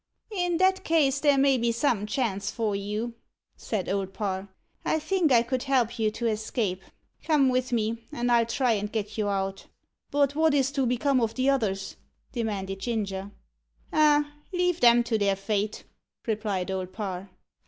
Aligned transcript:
"In 0.31 0.57
that 0.57 0.83
case, 0.83 1.19
there 1.19 1.37
may 1.37 1.59
be 1.59 1.71
some 1.71 2.07
chance 2.07 2.49
for 2.49 2.75
you," 2.75 3.13
said 3.55 3.87
Old 3.87 4.15
Parr. 4.15 4.49
"I 4.83 4.97
think 4.97 5.31
I 5.31 5.43
could 5.43 5.61
help 5.61 5.99
you 5.99 6.09
to 6.09 6.25
escape. 6.25 6.81
Come 7.23 7.49
with 7.49 7.71
me, 7.71 8.07
and 8.11 8.31
I'll 8.31 8.47
try 8.47 8.71
and 8.71 8.91
get 8.91 9.15
you 9.15 9.29
out." 9.29 9.67
"But 10.09 10.33
wot 10.33 10.55
is 10.55 10.71
to 10.71 10.87
become 10.87 11.21
of 11.21 11.35
the 11.35 11.51
others?" 11.51 11.97
demanded 12.31 12.79
Ginger. 12.79 13.29
"Oh, 13.93 14.27
leave 14.51 14.79
them 14.79 15.03
to 15.03 15.19
their 15.19 15.35
fate," 15.35 15.83
replied 16.25 16.71
Old 16.71 16.93
Parr. 16.93 17.29